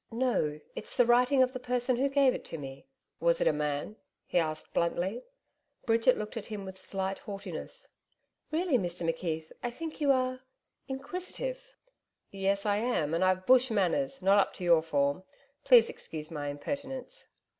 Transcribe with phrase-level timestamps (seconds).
[0.09, 2.87] 'No, it's the writing of the person who gave it to me.'
[3.19, 5.23] 'Was it a man?' he asked bluntly.
[5.85, 7.87] Bridget looked at him with slight haughtiness.
[8.51, 10.39] 'Really, Mr McKeith, I think you are
[10.87, 11.75] inquisitive.'
[12.31, 13.13] 'Yes, I am.
[13.13, 15.21] And I've Bush manners not up to your form.
[15.63, 17.27] Please excuse my impertinence.'